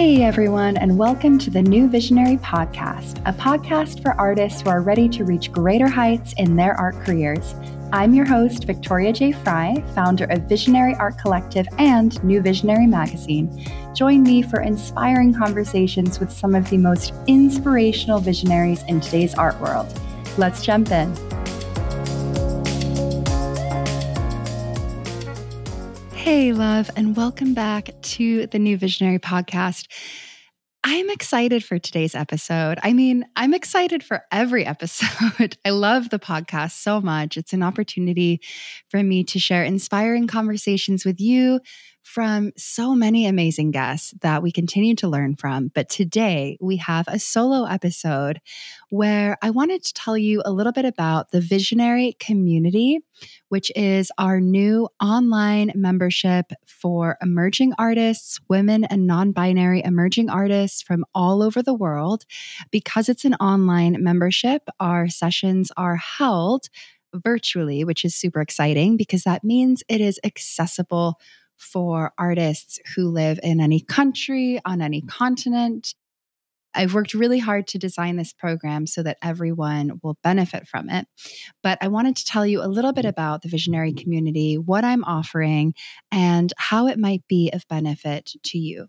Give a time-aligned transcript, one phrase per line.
[0.00, 4.80] Hey, everyone, and welcome to the New Visionary Podcast, a podcast for artists who are
[4.80, 7.54] ready to reach greater heights in their art careers.
[7.92, 9.32] I'm your host, Victoria J.
[9.32, 13.62] Fry, founder of Visionary Art Collective and New Visionary Magazine.
[13.94, 19.60] Join me for inspiring conversations with some of the most inspirational visionaries in today's art
[19.60, 20.00] world.
[20.38, 21.14] Let's jump in.
[26.20, 29.86] Hey, love, and welcome back to the New Visionary Podcast.
[30.84, 32.78] I'm excited for today's episode.
[32.82, 35.56] I mean, I'm excited for every episode.
[35.64, 37.38] I love the podcast so much.
[37.38, 38.42] It's an opportunity
[38.90, 41.58] for me to share inspiring conversations with you
[42.10, 45.68] from so many amazing guests that we continue to learn from.
[45.72, 48.40] But today we have a solo episode
[48.88, 52.98] where I wanted to tell you a little bit about the Visionary Community,
[53.48, 60.82] which is our new online membership for emerging artists, women and non binary emerging artists
[60.82, 62.24] from all over the world.
[62.72, 66.70] Because it's an online membership, our sessions are held
[67.14, 71.20] virtually, which is super exciting because that means it is accessible
[71.60, 75.94] for artists who live in any country, on any continent.
[76.72, 81.06] I've worked really hard to design this program so that everyone will benefit from it.
[81.62, 85.04] But I wanted to tell you a little bit about the visionary community, what I'm
[85.04, 85.74] offering,
[86.12, 88.86] and how it might be of benefit to you.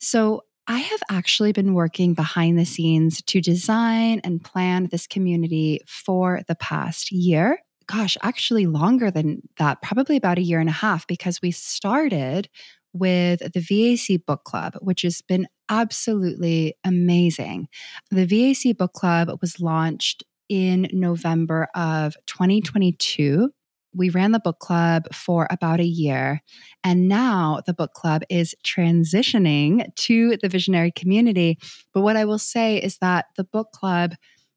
[0.00, 5.80] So, I have actually been working behind the scenes to design and plan this community
[5.88, 10.72] for the past year gosh, actually longer than that, probably about a year and a
[10.72, 12.48] half, because we started
[12.92, 17.68] with the VAC Book Club, which has been absolutely amazing.
[18.10, 23.50] The VAC Book Club was launched in November of 2022.
[23.94, 26.40] We ran the book club for about a year.
[26.82, 31.58] And now the book club is transitioning to the visionary community.
[31.92, 34.14] But what I will say is that the book club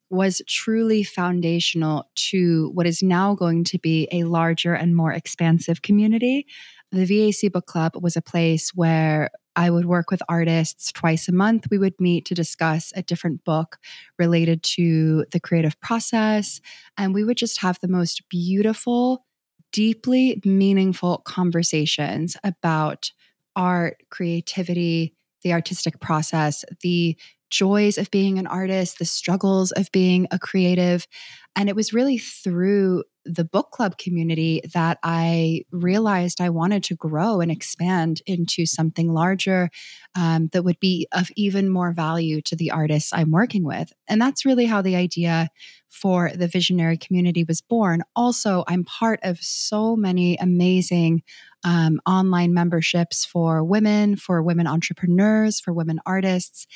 [0.10, 5.82] was truly foundational to what is now going to be a larger and more expansive
[5.82, 6.46] community.
[6.92, 11.32] The VAC Book Club was a place where I would work with artists twice a
[11.32, 11.68] month.
[11.72, 13.78] We would meet to discuss a different book
[14.20, 16.60] related to the creative process.
[16.98, 19.26] And we would just have the most beautiful,
[19.72, 23.12] deeply meaningful conversations about
[23.56, 27.18] art, creativity, the artistic process, the
[27.56, 31.08] joys of being an artist, the struggles of being a creative.
[31.56, 36.96] And it was really through the book club community that I realized I wanted to
[36.96, 39.70] grow and expand into something larger
[40.16, 43.94] um, that would be of even more value to the artists I'm working with.
[44.08, 45.50] And that's really how the idea
[45.96, 48.04] for the visionary community was born.
[48.18, 51.24] Also, I'm part of so many amazing
[51.64, 56.68] um, online memberships for women, for women entrepreneurs, for women artists.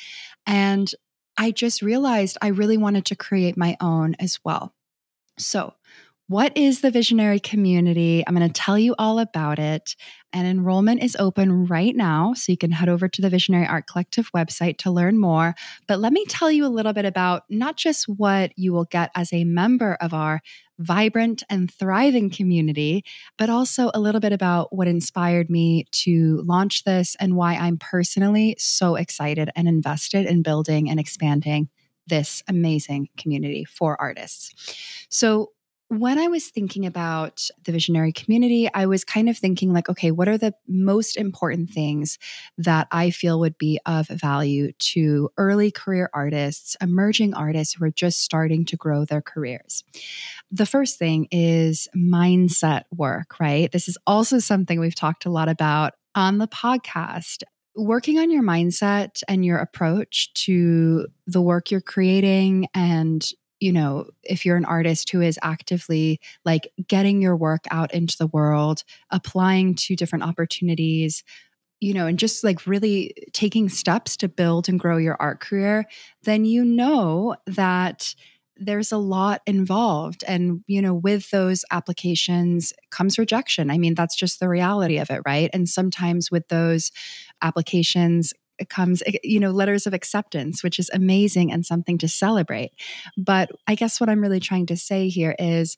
[0.46, 0.90] And
[1.36, 4.74] I just realized I really wanted to create my own as well.
[5.38, 5.74] So,
[6.30, 8.22] what is the Visionary Community?
[8.24, 9.96] I'm going to tell you all about it.
[10.32, 12.34] And enrollment is open right now.
[12.34, 15.56] So you can head over to the Visionary Art Collective website to learn more.
[15.88, 19.10] But let me tell you a little bit about not just what you will get
[19.16, 20.40] as a member of our
[20.78, 23.04] vibrant and thriving community,
[23.36, 27.76] but also a little bit about what inspired me to launch this and why I'm
[27.76, 31.70] personally so excited and invested in building and expanding
[32.06, 34.52] this amazing community for artists.
[35.08, 35.50] So,
[35.90, 40.12] when I was thinking about the visionary community, I was kind of thinking, like, okay,
[40.12, 42.16] what are the most important things
[42.58, 47.90] that I feel would be of value to early career artists, emerging artists who are
[47.90, 49.82] just starting to grow their careers?
[50.52, 53.72] The first thing is mindset work, right?
[53.72, 57.42] This is also something we've talked a lot about on the podcast
[57.74, 64.06] working on your mindset and your approach to the work you're creating and you know,
[64.22, 68.82] if you're an artist who is actively like getting your work out into the world,
[69.10, 71.22] applying to different opportunities,
[71.80, 75.86] you know, and just like really taking steps to build and grow your art career,
[76.24, 78.14] then you know that
[78.56, 80.22] there's a lot involved.
[80.28, 83.70] And, you know, with those applications comes rejection.
[83.70, 85.48] I mean, that's just the reality of it, right?
[85.54, 86.90] And sometimes with those
[87.40, 88.34] applications
[88.68, 92.72] comes eh, you know letters of acceptance which is amazing and something to celebrate.
[93.16, 95.76] But i guess what i'm really trying to say here is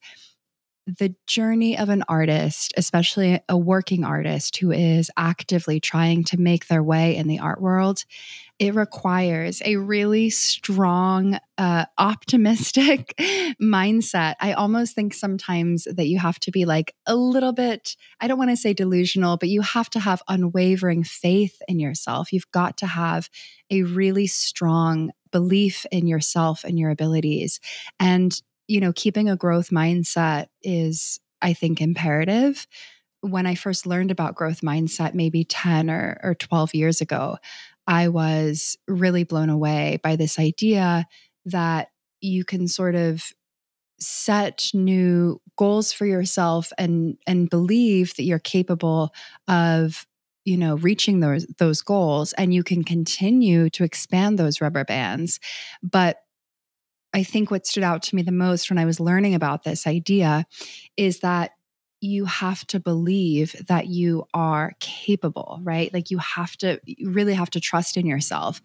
[0.86, 6.66] the journey of an artist, especially a working artist who is actively trying to make
[6.66, 8.04] their way in the art world,
[8.58, 13.14] it requires a really strong, uh, optimistic
[13.62, 14.34] mindset.
[14.40, 18.38] I almost think sometimes that you have to be like a little bit, I don't
[18.38, 22.32] want to say delusional, but you have to have unwavering faith in yourself.
[22.32, 23.28] You've got to have
[23.70, 27.58] a really strong belief in yourself and your abilities.
[27.98, 32.66] And you know, keeping a growth mindset is, I think, imperative.
[33.20, 37.36] When I first learned about growth mindset, maybe 10 or, or 12 years ago,
[37.86, 41.06] I was really blown away by this idea
[41.46, 41.88] that
[42.20, 43.24] you can sort of
[43.98, 49.12] set new goals for yourself and and believe that you're capable
[49.48, 50.06] of
[50.44, 55.38] you know reaching those those goals and you can continue to expand those rubber bands
[55.82, 56.18] but
[57.14, 59.86] I think what stood out to me the most when I was learning about this
[59.86, 60.46] idea
[60.96, 61.52] is that
[62.02, 65.92] you have to believe that you are capable, right?
[65.94, 68.60] Like you have to, you really have to trust in yourself.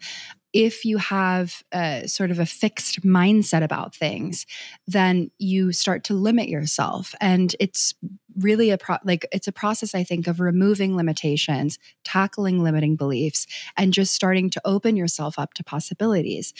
[0.52, 4.44] If you have a, sort of a fixed mindset about things,
[4.88, 7.14] then you start to limit yourself.
[7.20, 7.94] And it's
[8.36, 13.46] really a pro- like it's a process I think of removing limitations, tackling limiting beliefs
[13.76, 16.54] and just starting to open yourself up to possibilities.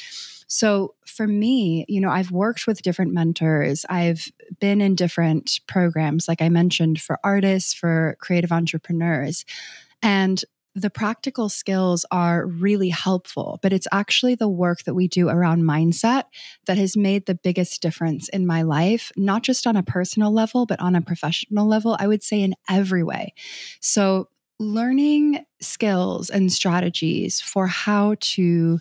[0.48, 3.84] So for me, you know, I've worked with different mentors.
[3.88, 4.28] I've
[4.60, 9.44] been in different programs, like I mentioned, for artists, for creative entrepreneurs.
[10.02, 10.42] And
[10.74, 15.64] the practical skills are really helpful, but it's actually the work that we do around
[15.64, 16.24] mindset
[16.66, 20.66] that has made the biggest difference in my life, not just on a personal level,
[20.66, 23.34] but on a professional level, I would say in every way.
[23.80, 24.28] So,
[24.60, 28.80] learning skills and strategies for how to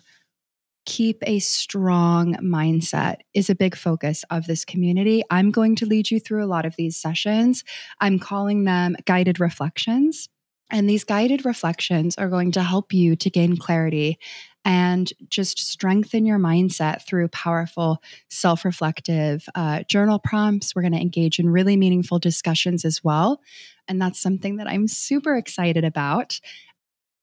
[0.88, 5.22] keep a strong mindset is a big focus of this community.
[5.30, 7.62] I'm going to lead you through a lot of these sessions.
[8.00, 10.30] I'm calling them guided reflections.
[10.70, 14.18] And these guided reflections are going to help you to gain clarity
[14.64, 20.74] and just strengthen your mindset through powerful self reflective uh, journal prompts.
[20.74, 23.42] We're going to engage in really meaningful discussions as well.
[23.88, 26.40] And that's something that I'm super excited about.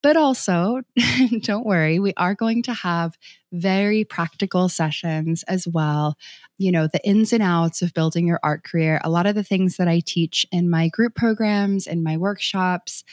[0.06, 0.82] But also,
[1.42, 3.18] don't worry, we are going to have
[3.52, 6.16] very practical sessions as well.
[6.60, 9.42] You know, the ins and outs of building your art career, a lot of the
[9.42, 13.04] things that I teach in my group programs, in my workshops,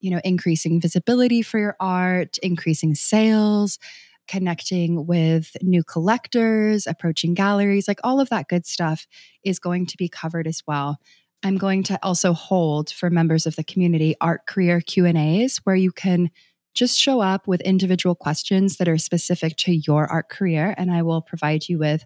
[0.00, 3.78] you know, increasing visibility for your art, increasing sales,
[4.28, 9.06] connecting with new collectors, approaching galleries, like all of that good stuff
[9.42, 10.98] is going to be covered as well.
[11.42, 15.92] I'm going to also hold for members of the community art career Q&As where you
[15.92, 16.30] can
[16.74, 21.02] just show up with individual questions that are specific to your art career and I
[21.02, 22.04] will provide you with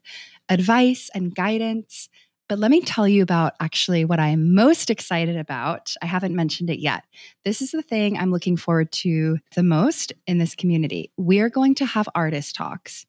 [0.48, 2.08] advice and guidance.
[2.48, 5.92] But let me tell you about actually what I am most excited about.
[6.00, 7.04] I haven't mentioned it yet.
[7.44, 11.10] This is the thing I'm looking forward to the most in this community.
[11.16, 13.04] We are going to have artist talks.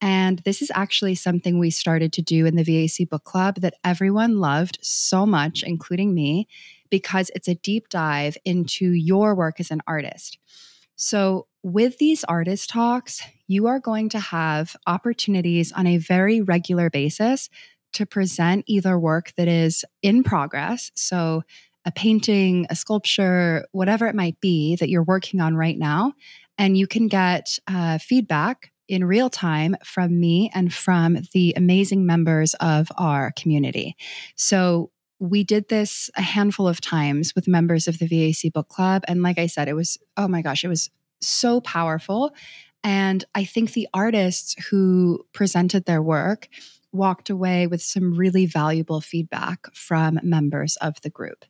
[0.00, 3.74] And this is actually something we started to do in the VAC book club that
[3.84, 6.46] everyone loved so much, including me,
[6.90, 10.38] because it's a deep dive into your work as an artist.
[10.96, 16.90] So, with these artist talks, you are going to have opportunities on a very regular
[16.90, 17.48] basis
[17.94, 20.90] to present either work that is in progress.
[20.94, 21.42] So,
[21.84, 26.12] a painting, a sculpture, whatever it might be that you're working on right now.
[26.56, 32.06] And you can get uh, feedback in real time from me and from the amazing
[32.06, 33.96] members of our community.
[34.36, 39.04] So, we did this a handful of times with members of the VAC book club.
[39.06, 40.90] And like I said, it was, oh my gosh, it was
[41.22, 42.34] so powerful.
[42.82, 46.48] And I think the artists who presented their work
[46.92, 51.44] walked away with some really valuable feedback from members of the group.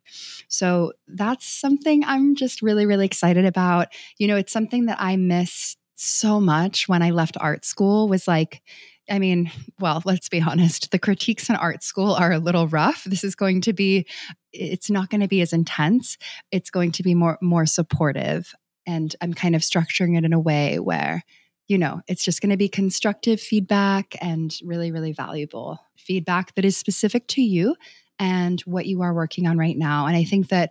[0.49, 3.89] So that's something I'm just really, really excited about.
[4.19, 8.27] You know, it's something that I missed so much when I left art school was
[8.27, 8.63] like,
[9.11, 13.05] I mean, well, let's be honest, the critiques in art school are a little rough.
[13.05, 14.07] This is going to be
[14.53, 16.17] it's not going to be as intense.
[16.51, 18.55] It's going to be more more supportive
[18.87, 21.23] and I'm kind of structuring it in a way where
[21.67, 26.65] you know, it's just going to be constructive feedback and really really valuable feedback that
[26.65, 27.77] is specific to you
[28.19, 30.07] and what you are working on right now.
[30.07, 30.71] And I think that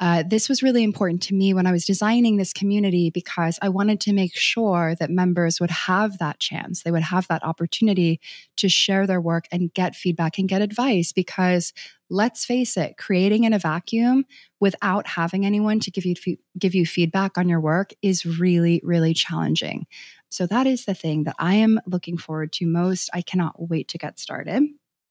[0.00, 3.68] uh, this was really important to me when I was designing this community because I
[3.68, 6.82] wanted to make sure that members would have that chance.
[6.82, 8.18] They would have that opportunity
[8.56, 11.12] to share their work and get feedback and get advice.
[11.12, 11.74] Because
[12.08, 14.24] let's face it, creating in a vacuum
[14.58, 16.14] without having anyone to give you
[16.58, 19.86] give you feedback on your work is really really challenging.
[20.30, 23.10] So that is the thing that I am looking forward to most.
[23.12, 24.62] I cannot wait to get started.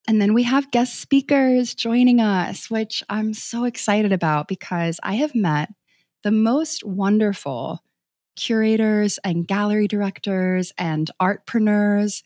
[0.07, 5.15] And then we have guest speakers joining us, which I'm so excited about because I
[5.15, 5.69] have met
[6.23, 7.83] the most wonderful
[8.35, 12.23] curators and gallery directors and artpreneurs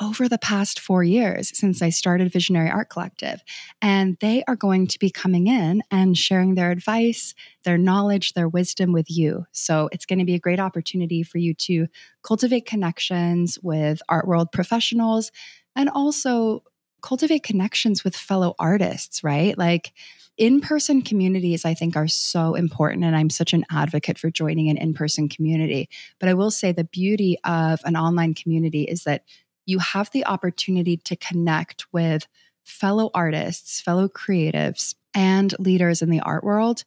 [0.00, 3.42] over the past four years since I started Visionary Art Collective.
[3.80, 8.48] And they are going to be coming in and sharing their advice, their knowledge, their
[8.48, 9.46] wisdom with you.
[9.52, 11.86] So it's going to be a great opportunity for you to
[12.22, 15.30] cultivate connections with art world professionals
[15.76, 16.64] and also
[17.02, 19.56] cultivate connections with fellow artists, right?
[19.58, 19.92] Like,
[20.38, 23.04] in person communities, I think, are so important.
[23.04, 25.88] And I'm such an advocate for joining an in person community.
[26.18, 29.24] But I will say the beauty of an online community is that
[29.66, 32.26] you have the opportunity to connect with
[32.64, 36.84] fellow artists, fellow creatives, and leaders in the art world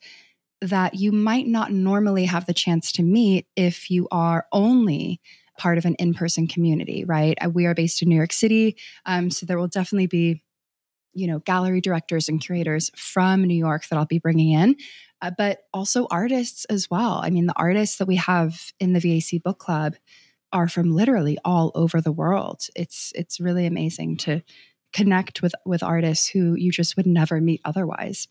[0.62, 5.20] that you might not normally have the chance to meet if you are only
[5.58, 7.38] part of an in person community, right?
[7.44, 8.78] Uh, we are based in New York City.
[9.06, 10.44] Um, so there will definitely be,
[11.14, 14.76] you know, gallery directors and curators from New York that I'll be bringing in,
[15.22, 17.22] uh, but also artists as well.
[17.24, 19.96] I mean, the artists that we have in the VAC Book Club
[20.52, 22.68] are from literally all over the world.
[22.76, 24.42] It's it's really amazing to
[24.94, 28.28] connect with with artists who you just would never meet otherwise.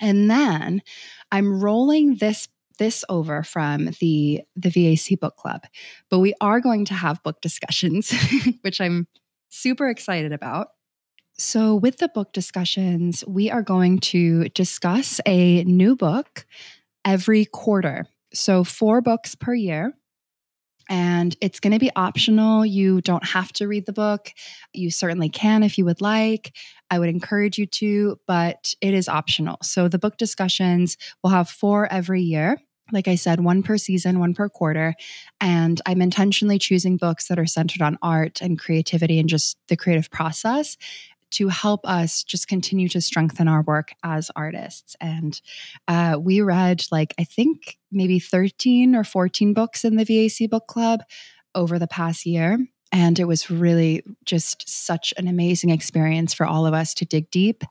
[0.00, 0.82] And then
[1.30, 5.62] I'm rolling this this over from the the VAC book club,
[6.10, 8.12] but we are going to have book discussions,
[8.62, 9.06] which I'm
[9.48, 10.68] super excited about.
[11.36, 16.46] So, with the book discussions, we are going to discuss a new book
[17.04, 18.06] every quarter.
[18.34, 19.94] So, four books per year
[20.88, 22.64] and it's going to be optional.
[22.64, 24.32] You don't have to read the book.
[24.72, 26.54] You certainly can if you would like.
[26.90, 29.58] I would encourage you to, but it is optional.
[29.62, 32.58] So the book discussions will have four every year.
[32.92, 34.94] Like I said, one per season, one per quarter.
[35.40, 39.76] And I'm intentionally choosing books that are centered on art and creativity and just the
[39.76, 40.76] creative process
[41.30, 44.96] to help us just continue to strengthen our work as artists.
[45.00, 45.38] And
[45.86, 50.66] uh, we read, like, I think maybe 13 or 14 books in the VAC book
[50.66, 51.00] club
[51.54, 52.58] over the past year.
[52.90, 57.30] And it was really just such an amazing experience for all of us to dig
[57.30, 57.62] deep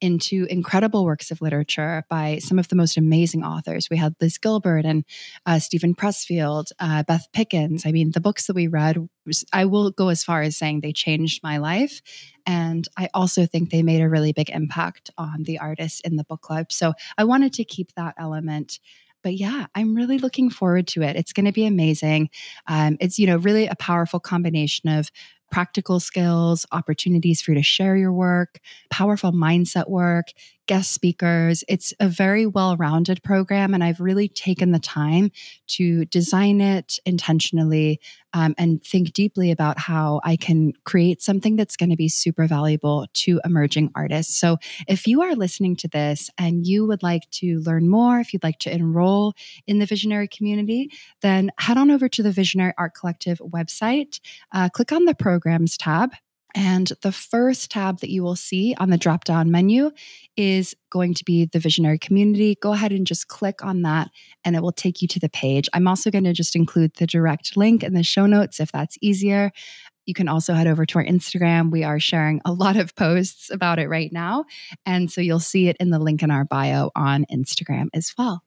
[0.00, 3.88] into incredible works of literature by some of the most amazing authors.
[3.90, 5.04] We had Liz Gilbert and
[5.46, 7.86] uh, Steven Pressfield, uh, Beth Pickens.
[7.86, 9.08] I mean, the books that we read,
[9.52, 12.02] I will go as far as saying they changed my life.
[12.44, 16.24] And I also think they made a really big impact on the artists in the
[16.24, 16.70] book club.
[16.70, 18.78] So I wanted to keep that element
[19.26, 21.16] but yeah, I'm really looking forward to it.
[21.16, 22.30] It's going to be amazing.
[22.68, 25.10] Um, it's, you know, really a powerful combination of
[25.50, 28.60] practical skills, opportunities for you to share your work,
[28.90, 30.26] powerful mindset work,
[30.66, 31.64] guest speakers.
[31.68, 35.30] It's a very well rounded program, and I've really taken the time
[35.68, 38.00] to design it intentionally
[38.32, 42.46] um, and think deeply about how I can create something that's going to be super
[42.46, 44.36] valuable to emerging artists.
[44.36, 48.32] So, if you are listening to this and you would like to learn more, if
[48.32, 49.34] you'd like to enroll
[49.66, 50.90] in the visionary community,
[51.22, 54.20] then head on over to the Visionary Art Collective website,
[54.52, 56.12] uh, click on the programs tab
[56.56, 59.90] and the first tab that you will see on the drop down menu
[60.38, 62.56] is going to be the visionary community.
[62.62, 64.08] Go ahead and just click on that
[64.42, 65.68] and it will take you to the page.
[65.74, 68.96] I'm also going to just include the direct link in the show notes if that's
[69.02, 69.52] easier.
[70.06, 71.70] You can also head over to our Instagram.
[71.70, 74.46] We are sharing a lot of posts about it right now.
[74.86, 78.45] And so you'll see it in the link in our bio on Instagram as well.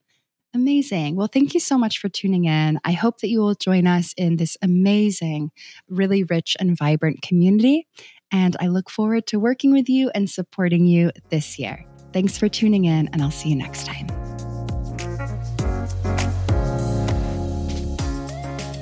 [0.53, 1.15] Amazing.
[1.15, 2.79] Well, thank you so much for tuning in.
[2.83, 5.51] I hope that you will join us in this amazing,
[5.87, 7.87] really rich and vibrant community.
[8.31, 11.85] And I look forward to working with you and supporting you this year.
[12.13, 14.07] Thanks for tuning in, and I'll see you next time.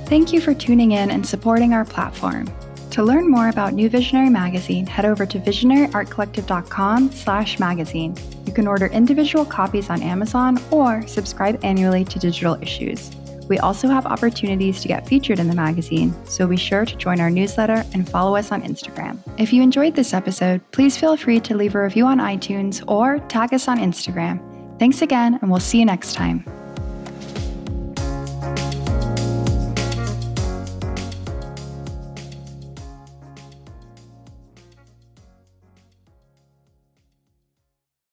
[0.05, 2.47] Thank you for tuning in and supporting our platform.
[2.97, 8.15] To learn more about New Visionary Magazine, head over to visionaryartcollective.com slash magazine.
[8.47, 13.11] You can order individual copies on Amazon or subscribe annually to digital issues.
[13.47, 17.19] We also have opportunities to get featured in the magazine, so be sure to join
[17.19, 19.19] our newsletter and follow us on Instagram.
[19.37, 23.19] If you enjoyed this episode, please feel free to leave a review on iTunes or
[23.27, 24.39] tag us on Instagram.
[24.79, 26.43] Thanks again, and we'll see you next time.